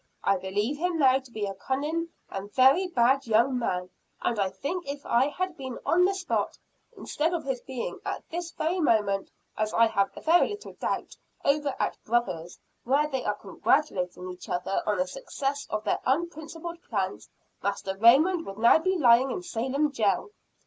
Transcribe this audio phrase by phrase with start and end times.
[0.23, 3.91] I believe him now to be a cunning and a very bad young man,
[4.23, 6.57] and I think if I had been on the spot,
[6.97, 11.75] instead of his being at this very moment as I have very little doubt, over
[11.79, 17.29] at brother's, where they are congratulating each other on the success of their unprincipled plans,
[17.61, 20.31] Master Raymond would now be lying in Salem jail."